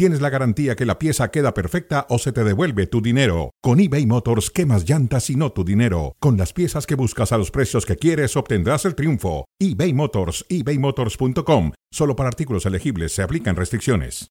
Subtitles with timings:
[0.00, 3.50] tienes la garantía que la pieza queda perfecta o se te devuelve tu dinero.
[3.60, 6.16] Con eBay Motors, quemas llantas y no tu dinero.
[6.20, 9.44] Con las piezas que buscas a los precios que quieres, obtendrás el triunfo.
[9.58, 11.72] eBay Motors, ebaymotors.com.
[11.92, 14.30] Solo para artículos elegibles se aplican restricciones.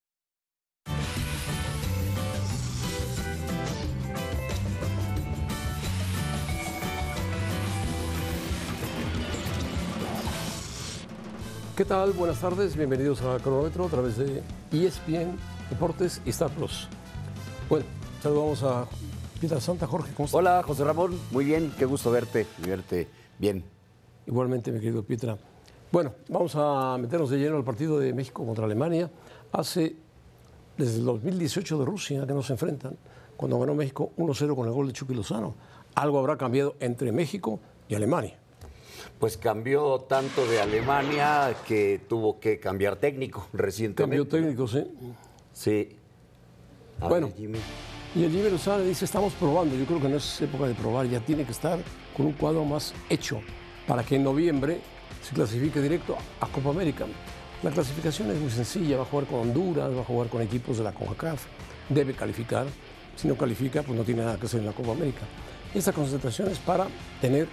[11.78, 12.14] ¿Qué tal?
[12.14, 16.88] Buenas tardes, bienvenidos a Cronómetro a través de ESPN Deportes y Star Plus.
[17.70, 17.86] Bueno,
[18.22, 18.88] saludamos a
[19.40, 19.88] Pietra Santa.
[19.88, 20.40] Jorge, ¿cómo estás?
[20.40, 21.20] Hola, José Ramón.
[21.32, 23.64] Muy bien, qué gusto verte y verte bien.
[24.26, 25.38] Igualmente, mi querido Pietra.
[25.92, 29.10] Bueno, vamos a meternos de lleno al partido de México contra Alemania.
[29.52, 29.96] Hace,
[30.78, 32.98] desde el 2018 de Rusia, que nos enfrentan,
[33.38, 35.56] cuando ganó México 1-0 con el gol de Chucky Lozano.
[35.96, 38.38] Algo habrá cambiado entre México y Alemania.
[39.18, 44.18] Pues cambió tanto de Alemania que tuvo que cambiar técnico recientemente.
[44.18, 44.86] Cambió técnico, sí.
[45.60, 45.90] Sí.
[47.02, 47.28] A Bueno.
[47.28, 47.60] ver, Jimmy.
[48.16, 49.76] Y el Jimmy Lozano dice, estamos probando.
[49.76, 51.78] Yo creo que no es época de probar, ya tiene que estar
[52.16, 53.42] con un cuadro más hecho
[53.86, 54.80] para que en noviembre
[55.22, 57.06] se clasifique directo a Copa América.
[57.62, 60.78] La clasificación es muy sencilla, va a jugar con Honduras, va a jugar con equipos
[60.78, 61.44] de la CONCACAF,
[61.90, 62.66] debe calificar.
[63.18, 65.24] Si no califica, pues no tiene nada que hacer en la Copa América.
[65.76, 66.88] Esta concentración es para
[67.20, 67.50] tener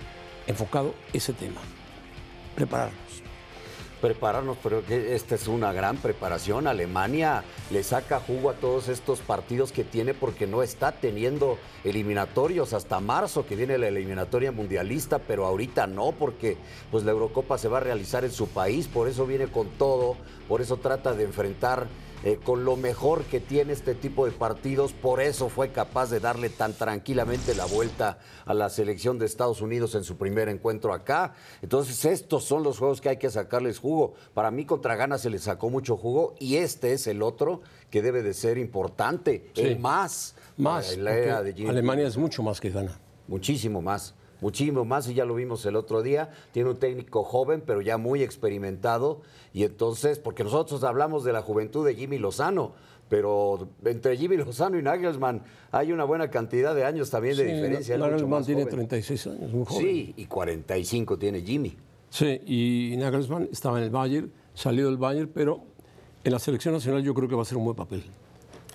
[0.47, 1.61] enfocado ese tema,
[2.55, 3.26] prepararnos.
[4.07, 6.69] Prepararnos, pero esta es una gran preparación.
[6.69, 12.73] Alemania le saca jugo a todos estos partidos que tiene porque no está teniendo eliminatorios
[12.73, 16.57] hasta marzo, que viene la eliminatoria mundialista, pero ahorita no, porque
[16.93, 20.17] pues la Eurocopa se va a realizar en su país, por eso viene con todo,
[20.47, 21.89] por eso trata de enfrentar
[22.27, 26.19] eh, con lo mejor que tiene este tipo de partidos, por eso fue capaz de
[26.19, 30.93] darle tan tranquilamente la vuelta a la selección de Estados Unidos en su primer encuentro
[30.93, 31.35] acá.
[31.63, 34.15] Entonces estos son los juegos que hay que sacarles jugo.
[34.35, 37.61] Para mí contra Ghana se le sacó mucho jugo y este es el otro
[37.91, 39.63] que debe de ser importante, Sí.
[39.63, 40.35] el más.
[40.57, 41.69] Más, para la era porque de Jimmy.
[41.71, 42.99] Alemania es mucho más que gana.
[43.29, 46.31] Muchísimo más, muchísimo más, y ya lo vimos el otro día.
[46.53, 49.21] Tiene un técnico joven, pero ya muy experimentado.
[49.53, 52.73] Y entonces, porque nosotros hablamos de la juventud de Jimmy Lozano,
[53.09, 57.97] pero entre Jimmy Lozano y Nagelsmann hay una buena cantidad de años también de diferencia.
[57.97, 58.89] Nagelsmann tiene joven.
[58.89, 59.87] 36 años, muy joven.
[59.87, 61.77] Sí, y 45 tiene Jimmy.
[62.11, 65.63] Sí, y Nagelsmann estaba en el Bayern, salió del Bayern, pero
[66.25, 68.05] en la selección nacional yo creo que va a ser un buen papel.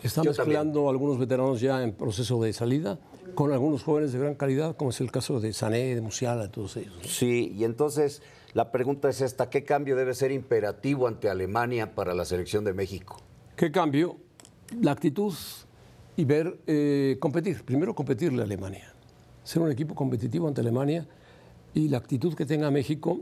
[0.03, 2.97] Está Yo mezclando algunos veteranos ya en proceso de salida
[3.35, 6.77] con algunos jóvenes de gran calidad, como es el caso de Sané, de Musiala, todos
[6.77, 6.95] ellos.
[7.03, 8.21] Sí, y entonces
[8.53, 12.73] la pregunta es esta, ¿qué cambio debe ser imperativo ante Alemania para la selección de
[12.73, 13.17] México?
[13.55, 14.17] ¿Qué cambio?
[14.81, 15.33] La actitud
[16.17, 17.63] y ver, eh, competir.
[17.63, 18.93] Primero competirle a Alemania.
[19.43, 21.07] Ser un equipo competitivo ante Alemania
[21.73, 23.21] y la actitud que tenga México,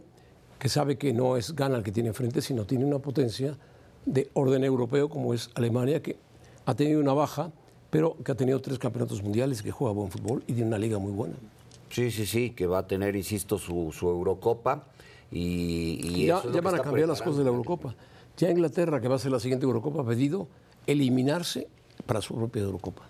[0.57, 3.57] que sabe que no es gana el que tiene enfrente, sino tiene una potencia
[4.05, 6.17] de orden europeo como es Alemania, que
[6.65, 7.51] ha tenido una baja,
[7.89, 10.99] pero que ha tenido tres campeonatos mundiales, que juega buen fútbol y tiene una liga
[10.99, 11.35] muy buena.
[11.89, 14.85] Sí, sí, sí, que va a tener, insisto, su, su Eurocopa.
[15.31, 17.49] Y, y ya eso es lo ya que van a cambiar las cosas de la
[17.49, 17.95] Eurocopa.
[18.37, 20.47] Ya Inglaterra, que va a ser la siguiente Eurocopa, ha pedido
[20.87, 21.67] eliminarse
[22.05, 23.03] para su propia Eurocopa.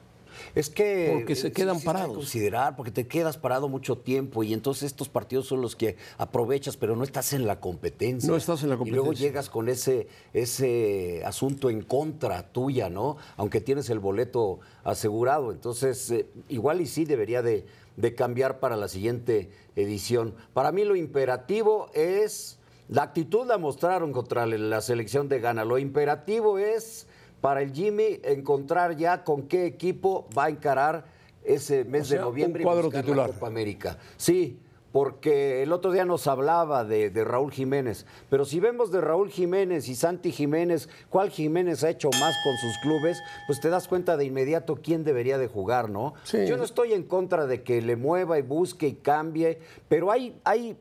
[0.56, 2.16] Es que Porque se quedan sí, sí hay que parados.
[2.18, 6.78] considerar, porque te quedas parado mucho tiempo y entonces estos partidos son los que aprovechas,
[6.78, 8.30] pero no estás en la competencia.
[8.30, 9.28] No estás en la Y luego competencia.
[9.28, 13.18] llegas con ese, ese asunto en contra tuya, ¿no?
[13.38, 15.52] Aunque tienes el boleto asegurado.
[15.52, 17.66] Entonces, eh, igual y sí debería de,
[17.98, 20.34] de cambiar para la siguiente edición.
[20.54, 22.58] Para mí lo imperativo es,
[22.88, 25.66] la actitud la mostraron contra la selección de Ghana.
[25.66, 27.08] Lo imperativo es
[27.42, 31.06] para el Jimmy encontrar ya con qué equipo va a encarar
[31.44, 33.28] ese mes O sea, de noviembre un cuadro y titular.
[33.30, 33.98] la Copa América.
[34.18, 34.60] Sí,
[34.92, 39.30] porque el otro día nos hablaba de, de Raúl Jiménez, pero si vemos de Raúl
[39.30, 43.20] Jiménez y Santi Jiménez, ¿cuál Jiménez ha hecho más con sus clubes?
[43.46, 46.16] Pues te das cuenta de inmediato quién debería de jugar, ¿no?
[46.24, 46.48] Sí.
[46.48, 50.36] Yo no estoy en contra de que le mueva y busque y cambie, pero hay,
[50.44, 50.76] hay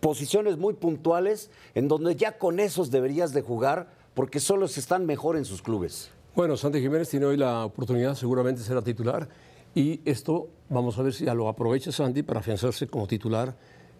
[0.00, 5.36] posiciones muy puntuales en donde ya con esos deberías de jugar porque solo están mejor
[5.36, 6.10] en sus clubes.
[6.34, 9.28] Bueno, Santi Jiménez tiene hoy la oportunidad, seguramente será titular.
[9.76, 13.54] Y esto, vamos a ver si ya lo aprovecha Santi para afianzarse como titular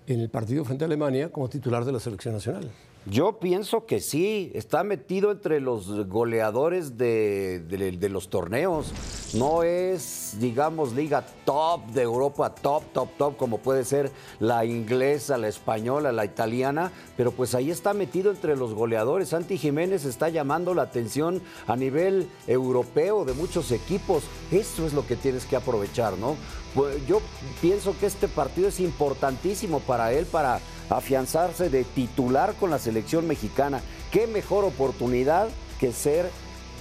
[0.08, 2.68] en el partido frente a Alemania, como titular de la selección nacional.
[3.10, 8.92] Yo pienso que sí, está metido entre los goleadores de, los torneos.
[9.32, 14.10] No es, digamos, liga top de Europa, top, top, top, como puede ser
[14.40, 19.30] la inglesa, la española, la italiana, pero pues ahí está metido entre los goleadores.
[19.30, 24.24] Santi Jiménez está llamando la atención a nivel europeo de muchos equipos.
[24.50, 26.36] Eso es lo que tienes que aprovechar, ¿no?
[26.74, 27.22] Pues yo
[27.62, 33.26] pienso que este partido es importantísimo para él, para afianzarse de titular con la selección
[33.26, 33.80] mexicana.
[34.10, 35.48] ¿Qué mejor oportunidad
[35.78, 36.30] que ser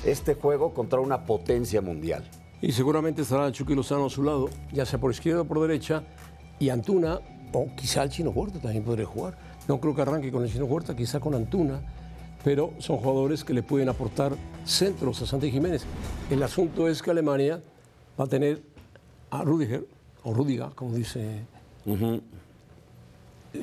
[0.05, 2.23] este juego contra una potencia mundial?
[2.61, 6.03] Y seguramente estará Chucky Lozano a su lado, ya sea por izquierda o por derecha,
[6.59, 7.19] y Antuna,
[7.53, 9.37] o quizá el Chino Huerta también podría jugar.
[9.67, 11.81] No creo que arranque con el Chino Huerta, quizá con Antuna,
[12.43, 15.85] pero son jugadores que le pueden aportar centros a Santi Jiménez.
[16.31, 17.61] El asunto es que Alemania
[18.19, 18.63] va a tener
[19.29, 19.85] a Rudiger,
[20.23, 21.45] o Rudiger, como dice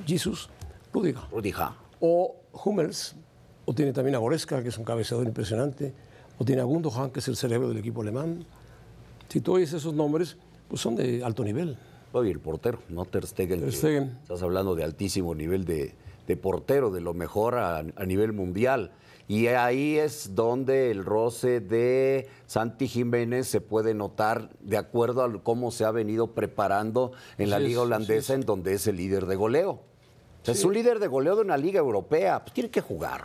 [0.06, 0.48] Jesus,
[0.92, 1.75] Rudiger Rudija.
[2.00, 3.16] o Hummels,
[3.64, 5.92] o tiene también a Goretzka, que es un cabeceador impresionante,
[6.38, 8.44] o tiene a Gundogan, que es el cerebro del equipo alemán.
[9.28, 10.36] Si tú oyes esos nombres,
[10.69, 11.76] pues son de alto nivel.
[12.12, 13.60] Oye, el portero, no Ter Stegen.
[13.60, 14.19] Ter Stegen.
[14.22, 15.94] Estás hablando de altísimo nivel de,
[16.26, 18.92] de portero, de lo mejor a, a nivel mundial.
[19.26, 25.42] Y ahí es donde el roce de Santi Jiménez se puede notar de acuerdo a
[25.42, 29.36] cómo se ha venido preparando en la liga holandesa, en donde es el líder de
[29.36, 29.70] goleo.
[29.70, 29.80] O
[30.44, 33.24] sea, Es un líder de goleo de una liga europea, pues tiene que jugar.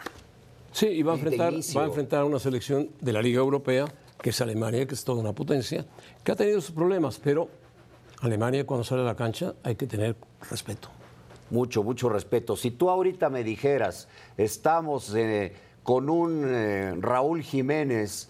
[0.72, 3.86] Sí, y va a enfrentar, va a enfrentar a una selección de la Liga Europea,
[4.22, 5.86] que es Alemania, que es toda una potencia,
[6.24, 7.50] que ha tenido sus problemas, pero
[8.22, 10.16] Alemania cuando sale a la cancha hay que tener
[10.50, 10.90] respeto.
[11.50, 12.56] Mucho, mucho respeto.
[12.56, 14.08] Si tú ahorita me dijeras,
[14.38, 15.54] estamos eh,
[15.84, 18.30] con un eh, Raúl Jiménez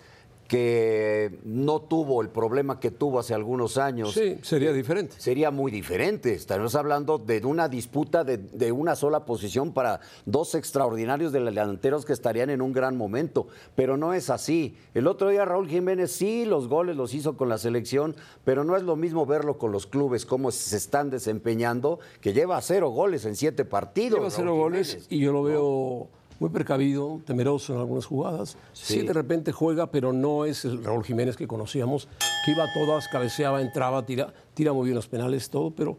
[0.49, 5.15] que no tuvo el problema que tuvo hace algunos años, Sí, sería diferente.
[5.19, 6.33] sería muy diferente.
[6.33, 12.13] Estamos hablando de una disputa de, de una sola posición para dos extraordinarios delanteros que
[12.13, 14.75] estarían en un gran momento, pero no es así.
[14.95, 18.75] El otro día Raúl Jiménez sí los goles los hizo con la selección, pero no
[18.75, 23.23] es lo mismo verlo con los clubes, cómo se están desempeñando, que lleva cero goles
[23.25, 24.17] en siete partidos.
[24.17, 26.09] Lleva cero goles y yo lo veo
[26.39, 28.57] muy precavido, temeroso en algunas jugadas.
[28.73, 29.01] Sí.
[29.01, 32.07] de repente juega, pero no es el Raúl Jiménez que conocíamos,
[32.45, 35.97] que iba a todas, cabeceaba, entraba, tira, tira muy bien los penales, todo, pero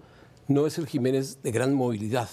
[0.49, 2.29] no es el Jiménez de gran movilidad,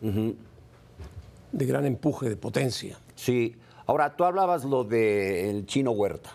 [0.00, 2.98] de gran empuje, de potencia.
[3.14, 3.56] Sí.
[3.86, 6.30] Ahora, tú hablabas lo del Chino Huerta.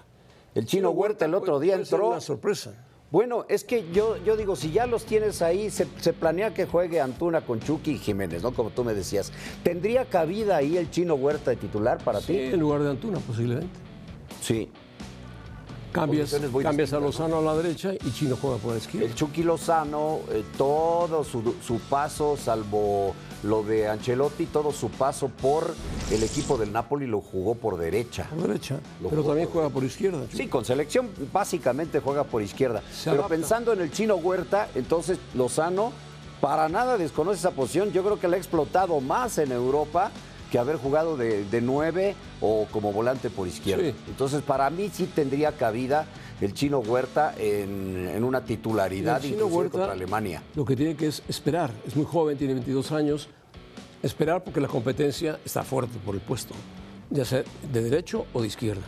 [0.54, 2.10] El Chino Huerta el otro día entró.
[2.10, 2.74] Una sorpresa.
[3.12, 6.66] Bueno, es que yo, yo digo, si ya los tienes ahí, se, se planea que
[6.66, 8.52] juegue Antuna con Chucky y Jiménez, ¿no?
[8.54, 9.32] Como tú me decías.
[9.64, 12.38] ¿Tendría cabida ahí el chino Huerta de titular para Sí, ti?
[12.40, 13.70] en lugar de Antuna, posiblemente.
[14.42, 14.70] Sí.
[15.96, 19.08] Cambias, cambias a Lozano a la derecha y Chino juega por la izquierda.
[19.08, 25.30] El Chucky Lozano, eh, todo su, su paso, salvo lo de Ancelotti, todo su paso
[25.30, 25.74] por
[26.12, 28.28] el equipo del Napoli lo jugó por derecha.
[28.30, 30.26] Por derecha, Lo pero también por- juega por izquierda.
[30.34, 32.82] Sí, con selección básicamente juega por izquierda.
[32.92, 33.36] Se Pero adapta.
[33.36, 35.94] pensando en el chino Huerta, entonces Lozano
[36.42, 37.92] para nada desconoce esa posición.
[37.94, 40.12] Yo creo que la ha explotado más en Europa
[40.56, 43.84] que haber jugado de, de nueve o como volante por izquierda.
[43.84, 43.94] Sí.
[44.08, 46.06] Entonces, para mí sí tendría cabida
[46.40, 50.42] el chino Huerta en, en una titularidad El Chino Huerta contra Alemania.
[50.56, 51.72] Lo que tiene que es esperar.
[51.86, 53.28] Es muy joven, tiene 22 años.
[54.02, 56.54] Esperar porque la competencia está fuerte por el puesto,
[57.10, 57.44] ya sea
[57.74, 58.84] de derecho o de izquierda.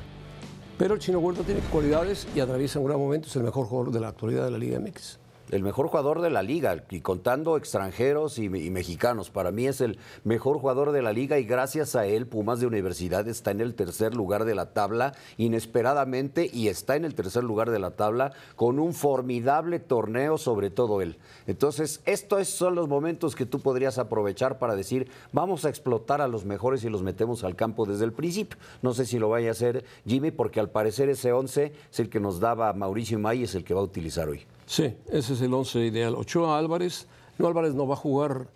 [0.78, 3.28] Pero el Chino Huerta tiene cualidades y atraviesa un gran momento.
[3.28, 5.20] Es el mejor jugador de la actualidad de la Liga MX.
[5.50, 9.30] El mejor jugador de la liga, y contando extranjeros y, mexicanos.
[9.30, 12.68] Para mí es el mejor jugador de la liga y gracias a él Pumas de
[12.68, 17.46] Universidad está en el tercer lugar de la tabla inesperadamente y está en el tercer
[17.46, 21.18] lugar de la tabla con un formidable torneo sobre todo él.
[21.46, 26.28] Entonces, estos son los momentos que tú podrías aprovechar para decir, vamos a explotar a
[26.28, 28.60] los mejores y los metemos al campo desde el principio.
[28.82, 32.10] No sé si lo vaya a hacer Jimmy porque al parecer ese 11 es el
[32.10, 34.46] que nos daba Mauricio May, es el que va a utilizar hoy.
[34.68, 36.14] Sí, ese es el 11 ideal.
[36.16, 37.08] Ochoa Álvarez.
[37.40, 38.48] No, Álvarez no va a jugar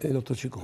[0.00, 0.60] el otro chico.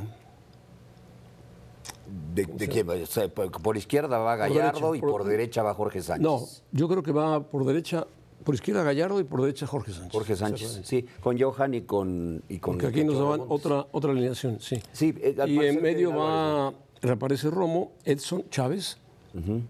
[2.34, 2.94] ¿De, de quién va?
[2.94, 6.22] O sea, por, izquierda va Gallardo derecha, y por- por derecha va Jorge Sánchez.
[6.22, 6.40] No,
[6.72, 8.06] yo creo que va por derecha,
[8.44, 10.12] por izquierda Gallardo y por derecha Jorge Sánchez.
[10.12, 12.42] Jorge Sánchez, sí, con Johan y con.
[12.48, 14.80] Y con Porque aquí nos daban otra, otra alineación, sí.
[14.92, 18.98] Sí, eh, y en medio va, reaparece Romo, Edson Chávez,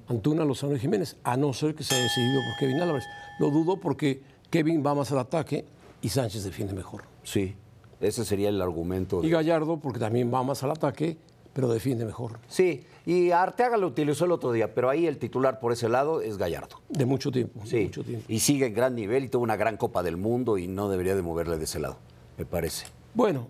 [0.09, 3.05] Antuna, Lozano y Jiménez, a no ser que se haya decidido por Kevin Álvarez.
[3.39, 5.65] Lo dudo porque Kevin va más al ataque
[6.03, 7.05] y Sánchez defiende mejor.
[7.23, 7.55] Sí,
[8.01, 9.23] ese sería el argumento.
[9.23, 11.17] Y Gallardo porque también va más al ataque,
[11.53, 12.39] pero defiende mejor.
[12.49, 16.21] Sí, y Arteaga lo utilizó el otro día, pero ahí el titular por ese lado
[16.21, 16.81] es Gallardo.
[16.89, 18.25] De mucho tiempo, de Sí, mucho tiempo.
[18.29, 21.15] y sigue en gran nivel y tuvo una gran Copa del Mundo y no debería
[21.15, 21.97] de moverle de ese lado,
[22.39, 22.87] me parece.
[23.15, 23.49] Bueno,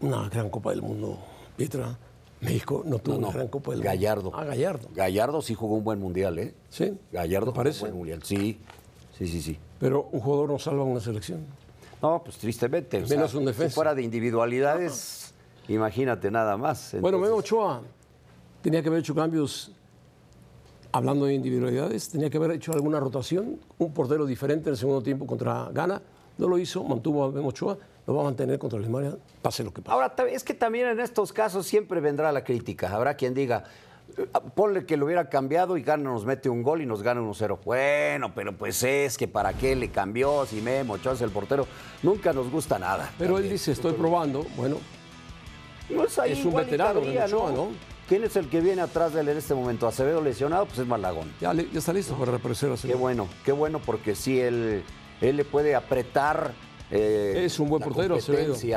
[0.00, 1.18] una gran Copa del Mundo,
[1.56, 1.98] Pietra.
[2.40, 3.90] México no tuvo No, no, una gran Copa del Mundo.
[3.90, 4.32] Gallardo.
[4.34, 4.88] Ah, Gallardo.
[4.94, 6.54] Gallardo sí jugó un buen mundial, ¿eh?
[6.70, 6.92] Sí.
[7.12, 7.84] Gallardo ¿Te jugó parece?
[7.84, 8.22] un buen mundial.
[8.24, 8.58] Sí,
[9.16, 9.58] sí, sí, sí.
[9.82, 11.44] Pero un jugador no salva una selección.
[12.00, 13.02] No, pues tristemente.
[13.02, 13.70] o Menos sea, un defensa.
[13.70, 15.34] Si fuera de individualidades,
[15.66, 16.94] imagínate nada más.
[17.00, 17.82] Bueno, Memo Ochoa
[18.62, 19.72] tenía que haber hecho cambios,
[20.92, 25.02] hablando de individualidades, tenía que haber hecho alguna rotación, un portero diferente en el segundo
[25.02, 26.00] tiempo contra Ghana.
[26.38, 29.72] No lo hizo, mantuvo a Memo Ochoa, lo va a mantener contra Alemania, pase lo
[29.72, 29.92] que pase.
[29.92, 32.94] Ahora, es que también en estos casos siempre vendrá la crítica.
[32.94, 33.64] Habrá quien diga,
[34.54, 37.58] ponle que lo hubiera cambiado y Gana nos mete un gol y nos gana 1-0.
[37.64, 41.66] Bueno, pero pues es que para qué le cambió si Memo es el portero.
[42.02, 43.10] Nunca nos gusta nada.
[43.18, 44.76] Pero él dice, estoy probando, bueno,
[45.90, 47.68] No es, ahí es un veterano, cabría, Memo Ochoa, ¿no?
[48.08, 49.86] ¿Quién es el que viene atrás de él en este momento?
[49.86, 51.32] Acevedo lesionado, pues es Malagón.
[51.40, 54.82] ya, ya está listo para reaparecer a Qué bueno, qué bueno porque sí, él,
[55.20, 56.52] él le puede apretar.
[56.90, 58.54] eh, Es un buen portero, Acevedo.
[58.54, 58.72] Sí.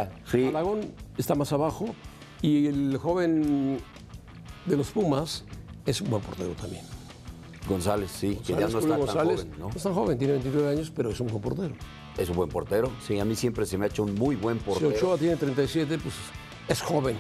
[0.46, 0.82] Malagón
[1.18, 1.88] está más abajo
[2.42, 3.80] y el joven
[4.66, 5.44] de los Pumas
[5.86, 6.84] es un buen portero también.
[7.68, 9.70] González, sí, que ya González, no está tan González, joven, ¿no?
[9.70, 11.74] no es tan joven, tiene 29 años, pero es un buen portero.
[12.18, 12.92] Es un buen portero.
[13.06, 14.90] Sí, a mí siempre se me ha hecho un muy buen Si portero.
[14.90, 16.14] Ochoa tiene 37, pues
[16.68, 17.18] es joven.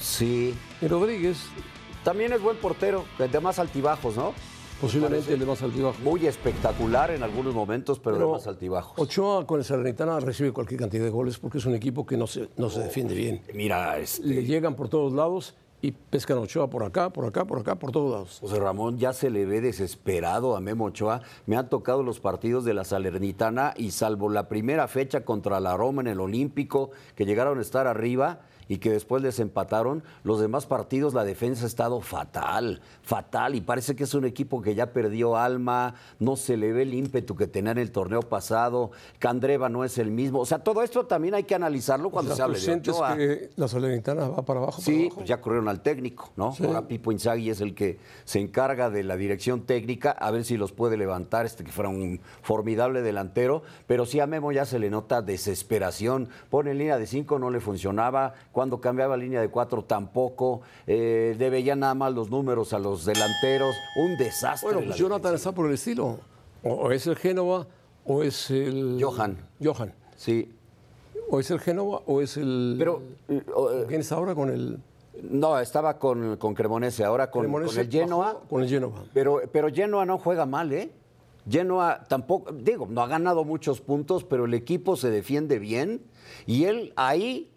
[0.00, 0.54] Sí.
[0.80, 1.38] Y Rodríguez,
[2.04, 4.32] También es buen portero, de más altibajos, ¿no?
[4.80, 5.96] Posiblemente el de más altibajo.
[6.02, 8.98] Muy espectacular en algunos momentos, pero, de Pero más altibajos.
[8.98, 12.26] Ochoa con el Salernitana recibe cualquier cantidad de goles porque es un equipo que no
[12.26, 13.42] se, no se defiende bien.
[13.54, 17.44] Mira, este, Le llegan por todos lados y pescan a Ochoa por acá, por acá,
[17.44, 18.38] por acá, por todos lados.
[18.40, 21.22] José Ramón ya se le ve desesperado a Memo Ochoa.
[21.46, 25.76] Me han tocado los partidos de la Salernitana y salvo la primera fecha contra la
[25.76, 30.40] Roma en el Olímpico, que llegaron a estar arriba y que después les empataron, los
[30.40, 33.56] demás partidos la defensa ha estado fatal, fatal.
[33.56, 36.94] Y parece que es un equipo que ya perdió alma, no se le ve el
[36.94, 40.38] ímpetu que tenía en el torneo pasado, Candreva no es el mismo.
[40.38, 43.16] O sea, todo esto también hay que analizarlo cuando se hable ¿tú de Ochoa.
[43.16, 44.76] que la Salernitana va para abajo?
[44.80, 45.16] para Sí, abajo?
[45.16, 46.52] pues ya corrieron al técnico, ¿no?
[46.52, 46.64] Sí.
[46.64, 50.56] Ahora Pipo Inzaghi es el que se encarga de la dirección técnica, a ver si
[50.56, 54.78] los puede levantar, este que fuera un formidable delantero, pero sí a Memo ya se
[54.78, 56.28] le nota desesperación.
[56.50, 61.34] Pone en línea de cinco, no le funcionaba, cuando cambiaba línea de cuatro tampoco, eh,
[61.38, 64.70] le nada más los números a los delanteros, un desastre.
[64.70, 66.18] Bueno, pues Jonathan está por el estilo.
[66.62, 67.66] O, es el Génova
[68.04, 68.98] o es el...
[69.02, 69.38] Johan.
[69.64, 69.94] Johan.
[70.14, 70.52] Sí,
[71.30, 72.74] O es el Génova o es el...
[72.78, 73.00] pero
[73.30, 74.78] eh, eh, ¿Quién está ahora con el...
[75.22, 78.42] no, estaba con, con Cremonese, ahora con, con el Genoa.
[78.46, 79.04] Con el Genoa.
[79.14, 80.92] Pero, pero Genoa no juega mal, ¿eh?
[81.48, 86.02] Genoa tampoco, digo, no ha ganado muchos puntos, pero el equipo se defiende bien
[86.44, 87.50] y él ahí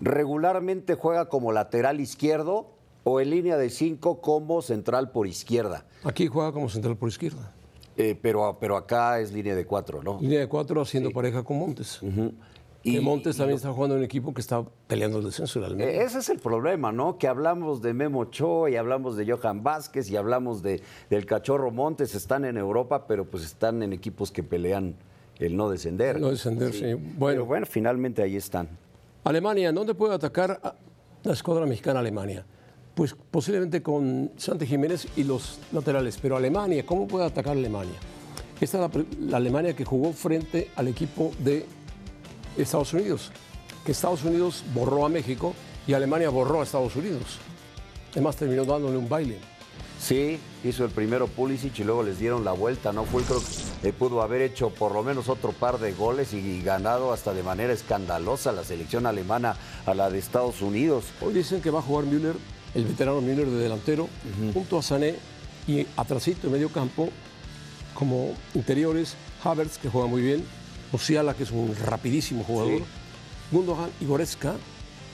[0.00, 2.68] regularmente juega como lateral izquierdo
[3.04, 5.86] o en línea de cinco como central por izquierda.
[6.04, 7.52] Aquí juega como central por izquierda.
[7.96, 10.18] Eh, pero, pero acá es línea de cuatro, ¿no?
[10.20, 12.00] Línea de cuatro haciendo pareja con Montes.
[12.82, 15.62] Y Montes también está jugando en un equipo que está peleando el descenso.
[15.78, 17.18] Eh, Ese es el problema, ¿no?
[17.18, 20.80] Que hablamos de Memo Ochoa y hablamos de Johan Vázquez y hablamos de,
[21.10, 24.94] del Cachorro Montes, están en Europa, pero pues están en equipos que pelean
[25.38, 26.18] el no descender.
[26.20, 26.80] No descender, sí.
[26.80, 28.68] Pero Bueno, bueno, finalmente ahí están.
[29.24, 30.76] Alemania, ¿dónde puede atacar
[31.22, 32.44] la escuadra mexicana Alemania?
[32.94, 36.18] Pues posiblemente con Santi Jiménez y los laterales.
[36.20, 37.94] Pero Alemania, ¿cómo puede atacar Alemania?
[38.60, 41.66] Esta es la, la Alemania que jugó frente al equipo de
[42.56, 43.30] Estados Unidos.
[43.84, 45.54] Que Estados Unidos borró a México
[45.86, 47.38] y Alemania borró a Estados Unidos.
[48.12, 49.38] Además terminó dándole un baile.
[50.00, 53.04] Sí, hizo el primero Pulisic y luego les dieron la vuelta, ¿no?
[53.04, 57.34] Que eh, pudo haber hecho por lo menos otro par de goles y, ganado hasta
[57.34, 61.04] de manera escandalosa la selección alemana a la de Estados Unidos.
[61.20, 62.34] Hoy dicen que va a jugar Müller,
[62.74, 64.08] el veterano Müller de delantero,
[64.54, 65.16] junto a Sané
[65.66, 67.10] y atrasito en medio campo,
[67.92, 70.44] como interiores, Havertz, que juega muy bien,
[70.92, 72.84] Musiala, que es un rapidísimo jugador, Sí.
[73.52, 74.54] Gundogan y Goretzka,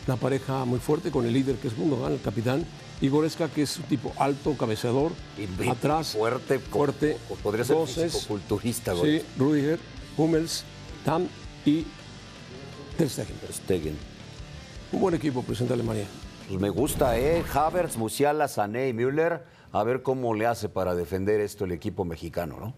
[0.07, 2.67] una pareja muy fuerte con el líder que es Gundogan, el capitán,
[3.01, 8.13] y Goretzka, que es un tipo alto, cabeceador, Y- atrás, fuerte, fuerte, podría ser Gosses,
[8.13, 9.23] fisicoculturista, Sí.
[9.39, 9.79] Rudiger,
[10.17, 10.65] Hummels,
[11.05, 11.27] Tam
[11.65, 11.85] y
[12.97, 13.37] Ter Stegen.
[13.53, 13.97] Stegen.
[14.93, 16.07] Un buen equipo presenta Alemania.
[16.49, 17.45] Pues me gusta, ¿eh?
[17.53, 19.45] Havertz, Musiala, Sané y Müller.
[19.73, 22.75] A ver cómo le hace para defender esto el equipo mexicano, ¿no?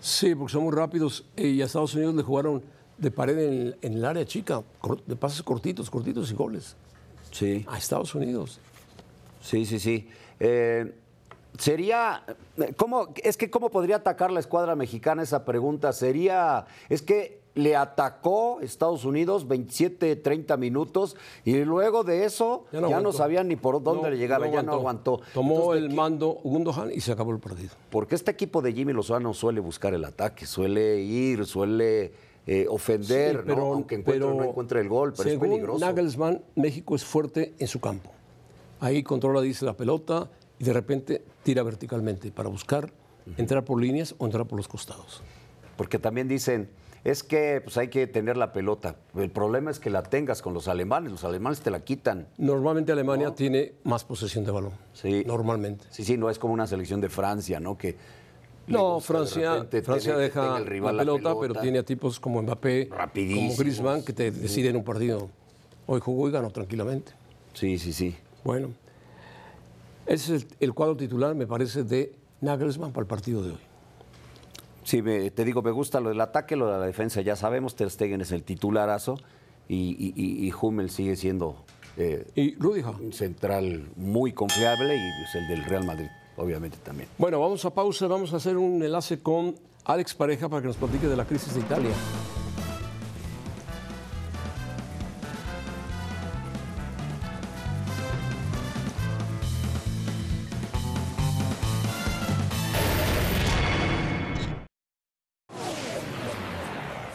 [0.00, 2.62] Sí, porque son muy rápidos eh, y a Estados Unidos le jugaron
[2.98, 4.62] de pared en, en el área chica,
[5.06, 6.76] de pases cortitos, cortitos y goles.
[7.30, 7.64] Sí.
[7.68, 8.58] A Estados Unidos.
[9.42, 10.08] Sí, sí, sí.
[10.40, 10.94] Eh,
[11.58, 12.24] sería,
[12.76, 15.92] ¿cómo, es que cómo podría atacar la escuadra mexicana esa pregunta?
[15.92, 23.00] Sería, es que le atacó Estados Unidos 27, 30 minutos y luego de eso ya
[23.00, 25.20] no, sabían ni por dónde No, le llegaba, ya no aguantó.
[25.34, 27.70] Tomó Entonces, el mando Gundogan y se acabó el partido.
[27.90, 32.12] Porque este equipo de Jimmy Lozano suele buscar el ataque, suele ir, suele
[32.46, 35.84] eh, ofender, aunque encuentre, no encuentre el gol, pero es peligroso.
[35.84, 38.10] Nagelsmann, México es fuerte en su campo.
[38.82, 42.92] Ahí controla, dice, la pelota y de repente tira verticalmente para buscar
[43.36, 45.22] entrar por líneas o entrar por los costados.
[45.76, 46.68] Porque también dicen,
[47.04, 48.96] es que pues hay que tener la pelota.
[49.14, 52.26] El problema es que la tengas con los alemanes, los alemanes te la quitan.
[52.38, 54.72] Normalmente Alemania tiene más posesión de balón.
[54.94, 55.22] Sí.
[55.28, 55.84] Normalmente.
[55.90, 57.78] Sí, sí, no es como una selección de Francia, ¿no?
[57.78, 57.94] Que
[58.66, 64.12] no, Francia, Francia deja la, pelota, pero tiene a tipos como Mbappé, como Griezmann, que
[64.12, 65.30] te deciden un partido.
[65.86, 67.12] Hoy jugó y ganó tranquilamente.
[67.54, 68.16] Sí, sí, sí.
[68.44, 68.70] Bueno,
[70.06, 73.58] ese es el, cuadro titular, me parece, de Nagelsmann para el partido de hoy.
[74.84, 77.90] Sí, te digo, me gusta lo del ataque, lo de la defensa, ya sabemos, Ter
[77.90, 79.16] Stegen es el titularazo
[79.68, 81.64] y, y, Hummel sigue siendo
[81.96, 87.08] eh, y un central muy confiable y es el del Real Madrid obviamente también.
[87.18, 90.76] Bueno, vamos a pausa, vamos a hacer un enlace con Alex Pareja para que nos
[90.76, 91.92] platique de la crisis de Italia.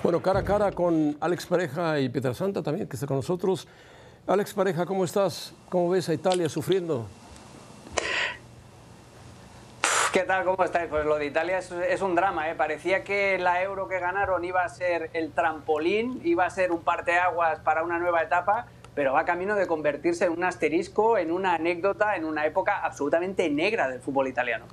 [0.08, 3.68] Bueno, cara a cara con Alex Pareja y Peter Santa también, que está con nosotros.
[4.26, 5.54] Alex Pareja, ¿cómo estás?
[5.68, 7.06] ¿Cómo ves a Italia sufriendo?
[10.14, 10.46] ¿Qué tal?
[10.46, 10.88] ¿Cómo estáis?
[10.90, 12.50] Pues lo de Italia es, un drama.
[12.50, 12.56] ¿eh?
[12.56, 16.84] Parecía que la euro que ganaron iba a ser el trampolín, iba a ser un
[16.84, 21.56] parteaguas para una nueva etapa, pero va camino de convertirse en un asterisco, en una
[21.56, 24.68] anécdota, en una época absolutamente negra del fútbol italiano.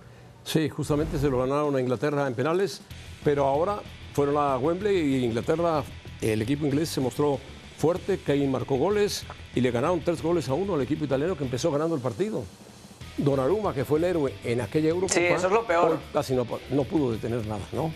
[0.44, 2.82] Sí, justamente se lo ganaron a Inglaterra en penales,
[3.24, 3.80] pero ahora
[4.14, 5.82] fueron a Wembley y Inglaterra,
[6.20, 7.40] el equipo inglés se mostró
[7.76, 11.42] fuerte, Kane marcó goles y le ganaron tres goles a uno al equipo italiano que
[11.42, 12.44] empezó ganando el partido.
[13.16, 15.98] Donnarumma, que fue el héroe en aquella Eurocopa, sí, eso es lo peor.
[16.12, 17.92] casi no, pudo detener nada, ¿no?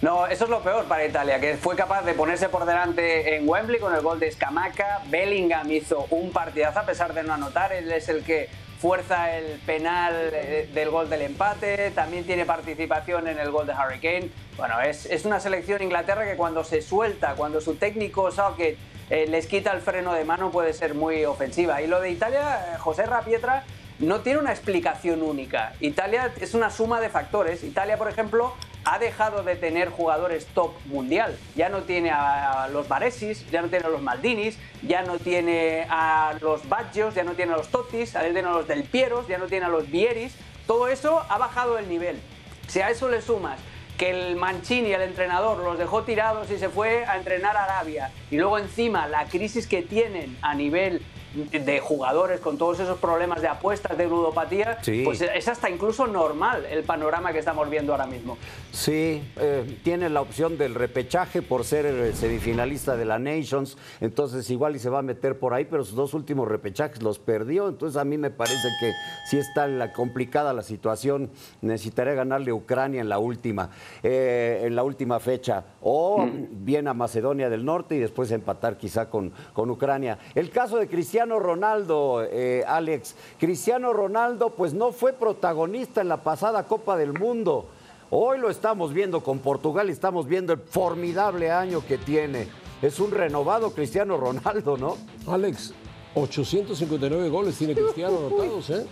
[0.00, 3.48] No, eso es lo peor para Italia, que fue capaz de ponerse por delante en
[3.48, 5.02] Wembley con el gol de Scamaca.
[5.10, 7.72] Bellingham hizo un partidazo a pesar de no anotar.
[7.72, 8.48] Él es el que
[8.80, 11.90] fuerza el penal eh, del gol del empate.
[11.90, 14.30] También tiene participación en el gol de Harry Kane.
[14.56, 18.76] Bueno, es, es una selección Inglaterra que cuando se suelta, cuando su técnico Southgate
[19.10, 21.80] eh, les quita el freno de mano puede ser muy ofensiva.
[21.82, 23.64] Y lo de Italia, eh, José Rapietra
[23.98, 25.72] no tiene una explicación única.
[25.80, 27.64] Italia es una suma de factores.
[27.64, 28.54] Italia, por ejemplo,
[28.90, 31.36] ha dejado de tener jugadores top mundial.
[31.54, 35.86] Ya no tiene a los Baresis, ya no tiene a los Maldinis, ya no tiene
[35.90, 38.84] a los Baggios, ya no tiene a los Totis, ya no tiene a los Del
[38.84, 40.34] Pieros, ya no tiene a los Bieris.
[40.66, 42.18] Todo eso ha bajado el nivel.
[42.66, 43.58] Si a eso le sumas
[43.98, 48.10] que el Mancini, el entrenador, los dejó tirados y se fue a entrenar a Arabia.
[48.30, 51.02] Y luego encima la crisis que tienen a nivel
[51.50, 56.64] de jugadores con todos esos problemas de apuestas, de ludopatía, pues es hasta incluso normal
[56.70, 58.36] el panorama que estamos viendo ahora mismo.
[58.72, 64.48] Sí, eh, tiene la opción del repechaje por ser el semifinalista de la Nations, entonces
[64.50, 67.68] igual y se va a meter por ahí, pero sus dos últimos repechajes los perdió,
[67.68, 68.92] entonces a mí me parece que
[69.28, 73.70] si está la complicada la situación, necesitaría ganarle a Ucrania en la última,
[74.02, 79.10] eh, en la última fecha, o bien a Macedonia del Norte y después empatar quizá
[79.10, 80.18] con, con Ucrania.
[80.34, 83.14] El caso de Cristiano Cristiano Ronaldo, eh, Alex.
[83.38, 87.66] Cristiano Ronaldo pues no fue protagonista en la pasada Copa del Mundo.
[88.08, 92.48] Hoy lo estamos viendo con Portugal y estamos viendo el formidable año que tiene.
[92.80, 94.96] Es un renovado Cristiano Ronaldo, ¿no?
[95.30, 95.74] Alex,
[96.14, 98.86] 859 goles tiene Cristiano anotados, ¿eh?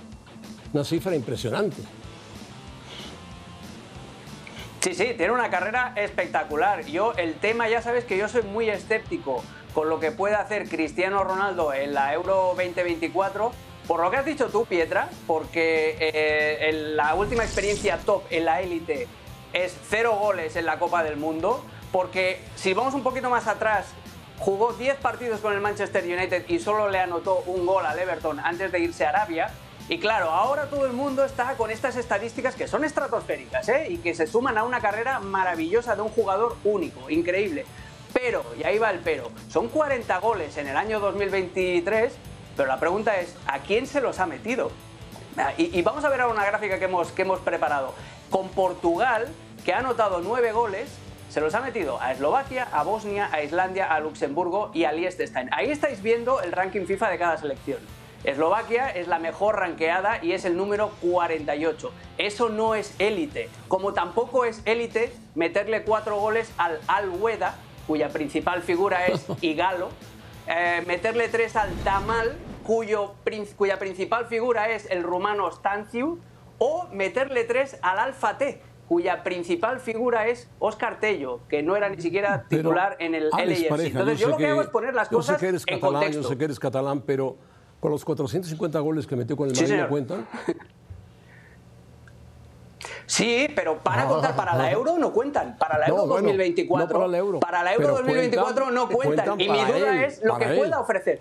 [0.75, 1.79] Una cifra impresionante.
[4.81, 6.85] Sí, sí, tiene una carrera espectacular.
[6.85, 9.43] Yo, el tema, ya sabes que yo soy muy escéptico
[9.77, 13.53] con lo que puede hacer Cristiano Ronaldo en la Euro 2024.
[13.87, 18.47] Por lo que has dicho tú, Pietra, porque eh, en la última experiencia top en
[18.47, 19.07] la élite
[19.53, 21.63] es cero goles en la Copa del Mundo,
[21.93, 23.89] porque si vamos un poquito más atrás,
[24.39, 28.41] jugó 10 partidos con el Manchester United y solo le anotó un gol al Everton
[28.41, 29.51] antes de irse a Arabia.
[29.91, 33.89] Y claro, ahora todo el mundo está con estas estadísticas que son estratosféricas ¿eh?
[33.91, 37.67] y que se suman a una carrera maravillosa de un jugador único, increíble.
[38.21, 42.15] Pero, y ahí va el pero, son 40 goles en el año 2023,
[42.57, 44.71] pero la pregunta es, ¿a quién se los ha metido?
[45.37, 47.93] Ah, y, vamos a ver ahora una gráfica que hemos, que hemos preparado.
[48.31, 49.29] Con Portugal,
[49.67, 50.89] que ha anotado 9 goles,
[51.29, 55.51] se los ha metido a Eslovaquia, a Bosnia, a Islandia, a Luxemburgo y a Liechtenstein.
[55.53, 57.81] Ahí estáis viendo el ranking FIFA de cada selección.
[58.25, 61.93] Eslovaquia es la mejor ranqueada y es el número 48.
[62.17, 63.51] Eso no es élite.
[63.69, 69.89] Como tampoco es élite meterle cuatro goles al Al Weda, cuya principal figura es Igalo,
[70.47, 73.15] eh, meterle tres al Tamal, cuyo,
[73.57, 76.19] cuya principal figura es el rumano Stanciu,
[76.59, 81.89] o meterle tres al Alfa T, cuya principal figura es Oscar Tello, que no era
[81.89, 83.87] ni siquiera titular en el LAFC.
[83.87, 86.23] Entonces yo, lo que hago es poner las cosas en catalán, contexto.
[86.23, 87.37] Yo sé que eres catalán, pero
[87.81, 90.27] con los 450 goles que metió con el Madrid no cuentan.
[93.07, 95.57] Sí, pero para contar, para la Euro no cuentan.
[95.59, 96.87] Para la Euro No, bueno, 2024.
[96.87, 97.41] no para la Euro.
[97.41, 99.27] Para la Euro Pero 2024 cuentan- no cuentan.
[99.27, 100.59] cuentan Y mi duda él, es lo que él.
[100.59, 101.21] pueda ofrecer.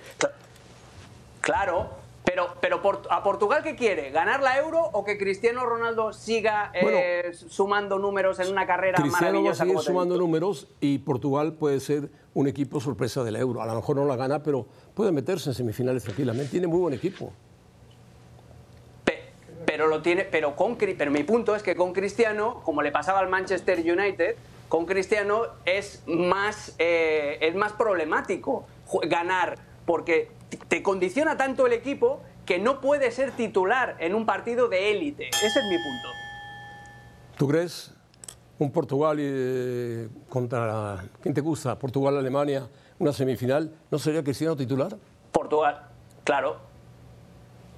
[1.41, 1.89] Claro,
[2.23, 4.09] pero, pero por- ¿a Portugal qué quiere?
[4.09, 9.21] ¿Ganar la Euro o que Cristiano Ronaldo siga eh, sumando números en una carrera Cristiano
[9.23, 9.63] va a maravillosa?
[9.63, 13.61] seguir te sumando números y Portugal puede ser un equipo sorpresa del Euro.
[13.61, 16.49] A lo mejor no la gana, pero puede meterse en semifinales tranquilamente.
[16.51, 17.31] Tiene muy buen equipo.
[19.75, 22.91] Pe- Pero lo tiene, pero con pero mi punto es que con Cristiano, como le
[22.91, 24.35] pasaba al Manchester United,
[24.69, 28.65] con Cristiano es más eh, es más problemático
[29.03, 30.31] ganar porque
[30.69, 35.27] te condiciona tanto el equipo que no puede ser titular en un partido de élite.
[35.27, 36.09] Ese es mi punto.
[37.37, 37.91] ¿Tú crees?
[38.57, 41.03] Un Portugal eh, contra.
[41.21, 41.77] ¿Quién te gusta?
[41.77, 42.67] Portugal-Alemania,
[42.99, 43.69] una semifinal.
[43.91, 44.95] ¿No sería Cristiano titular?
[45.33, 45.81] Portugal,
[46.23, 46.57] claro.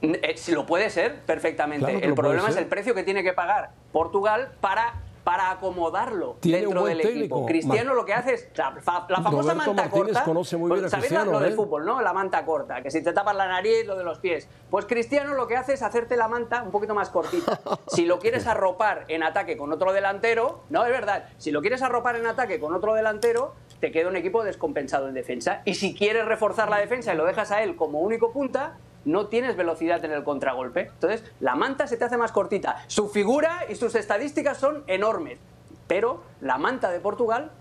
[0.02, 1.86] Eh, si lo puede ser perfectamente.
[1.86, 6.60] Claro el problema es el precio que tiene que pagar Portugal para, para acomodarlo Tiene
[6.62, 7.46] dentro del técnico, equipo.
[7.48, 10.24] Cristiano lo que hace es la, fa- la famosa Roberto manta Martínez corta.
[10.24, 11.56] conoce muy bien a ¿Sabéis Cristiano, lo del ¿eh?
[11.56, 12.00] fútbol, no?
[12.02, 14.48] La manta corta, que si te tapas la nariz, lo de los pies.
[14.70, 17.60] Pues Cristiano lo que hace es hacerte la manta un poquito más cortita.
[17.88, 21.82] Si lo quieres arropar en ataque con otro delantero, no, es verdad, si lo quieres
[21.82, 25.62] arropar en ataque con otro delantero, te queda un equipo descompensado en defensa.
[25.66, 29.28] Y si quieres reforzar la defensa y lo dejas a él como único punta, no
[29.28, 30.92] tienes velocidad en el contragolpe.
[30.94, 32.84] Entonces, la manta se te hace más cortita.
[32.88, 35.40] Su figura y sus estadísticas son enormes.
[35.88, 37.52] Pero la manta de Portugal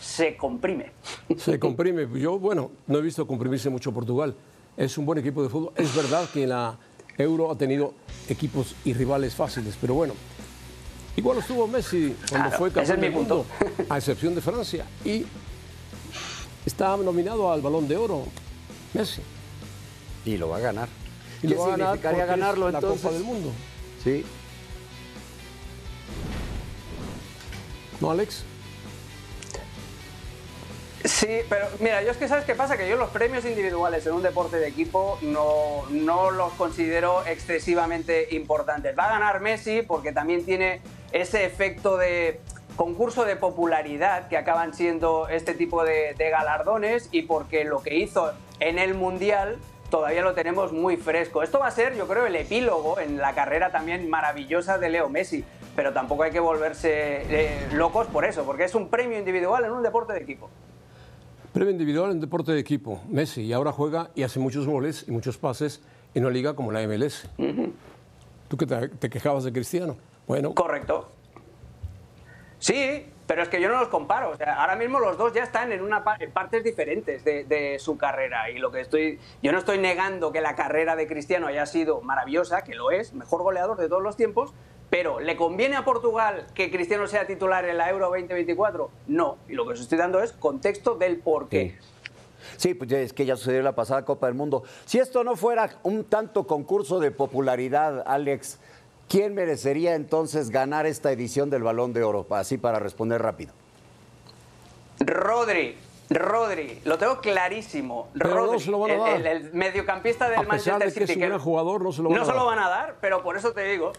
[0.00, 0.90] se comprime.
[1.38, 2.08] Se comprime.
[2.20, 4.34] Yo, bueno, no he visto comprimirse mucho Portugal.
[4.76, 5.72] Es un buen equipo de fútbol.
[5.76, 6.76] Es verdad que la
[7.16, 7.94] Euro ha tenido
[8.28, 10.14] equipos y rivales fáciles, pero bueno.
[11.16, 13.46] Igual estuvo Messi cuando Claro, fue ese es campeón mi del punto.
[13.68, 14.84] mundo, a excepción de Francia.
[15.04, 15.24] Y
[16.66, 18.24] está nominado al Balón de Oro,
[18.94, 19.22] Messi.
[20.24, 20.88] Y lo va a ganar.
[21.42, 23.02] Y ¿Qué lo va a ganar significaría porque es ganarlo la entonces?
[23.02, 23.52] Copa del Mundo.
[24.02, 24.24] Sí.
[28.00, 28.44] ¿No, Alex?
[31.04, 34.14] Sí, pero mira, yo es que sabes qué pasa, que yo los premios individuales en
[34.14, 38.96] un deporte de equipo no, no los considero excesivamente importantes.
[38.98, 40.80] Va a ganar Messi porque también tiene
[41.12, 42.40] ese efecto de
[42.76, 47.96] concurso de popularidad que acaban siendo este tipo de, de galardones y porque lo que
[47.96, 49.58] hizo en el Mundial
[49.94, 51.44] todavía lo tenemos muy fresco.
[51.44, 55.08] Esto va a ser, yo creo, el epílogo en la carrera también maravillosa de Leo
[55.08, 55.44] Messi,
[55.76, 59.70] pero tampoco hay que volverse eh, locos por eso, porque es un premio individual en
[59.70, 60.50] un deporte de equipo.
[61.52, 65.12] Premio individual en deporte de equipo, Messi, y ahora juega y hace muchos goles y
[65.12, 65.80] muchos pases
[66.12, 67.28] en una liga como la MLS.
[68.48, 69.96] Tú que te, te quejabas de Cristiano.
[70.26, 71.08] Bueno, Correcto.
[72.64, 74.30] Sí, pero es que yo no los comparo.
[74.30, 78.48] O sea, ahora mismo los dos ya están en, una, partes diferentes de, su carrera.
[78.48, 79.20] Y lo que estoy.
[79.42, 83.12] Yo no estoy negando que la carrera de Cristiano haya sido maravillosa, que lo es,
[83.12, 84.54] mejor goleador de todos los tiempos.
[84.88, 88.90] Pero, ¿le conviene a Portugal que Cristiano sea titular en la Euro 2024?
[89.08, 89.36] No.
[89.46, 91.76] Y lo que os estoy dando es contexto del por qué.
[92.56, 94.62] Sí, pues ya es que ya sucedió la pasada Copa del Mundo.
[94.86, 98.58] Si esto no fuera un tanto concurso de popularidad, Alex,
[99.08, 102.26] ¿quién merecería entonces ganar esta edición del Balón de Oro?
[102.30, 103.52] Así para responder rápido.
[105.00, 105.76] Rodri.
[106.10, 108.08] Rodri, lo tengo clarísimo.
[108.12, 109.16] Pero no Rodri, se lo van a el- dar.
[109.16, 111.22] El, el mediocampista del A pesar Manchester de que es City.
[111.22, 112.46] un gran jugador, no se lo van no a se lo dar.
[112.46, 113.92] van a dar, pero por eso te digo.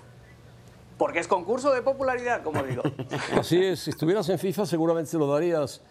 [1.00, 2.84] Porque es concurso de popularidad, como digo.
[3.38, 3.80] así es.
[3.82, 5.82] Si estuvieras en FIFA, seguramente se lo darías.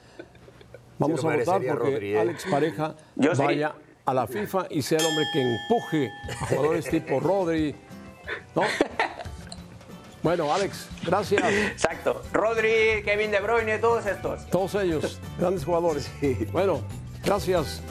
[0.98, 2.20] Vamos Sí lo a votar porque Rodri, ¿eh?
[2.20, 3.42] Alex Pareja Yo sí.
[3.42, 3.74] vaya
[4.06, 7.74] a la FIFA y sea el hombre que empuje a jugadores tipo Rodri.
[8.54, 8.62] ¿No?
[10.22, 11.42] Bueno, Alex, gracias.
[11.44, 12.22] Exacto.
[12.32, 14.46] Rodri, Kevin De Bruyne, todos estos.
[14.46, 16.10] Todos ellos, grandes jugadores.
[16.52, 16.80] Bueno,
[17.22, 17.82] gracias.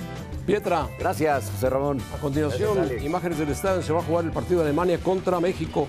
[0.45, 2.01] Pietra, Gracias, José Ramón.
[2.13, 3.81] a continuación, Gracias, imágenes del estadio.
[3.81, 5.87] Se va a jugar el partido de Alemania contra México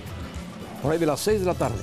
[0.81, 1.83] por ahí de las 6 de la tarde.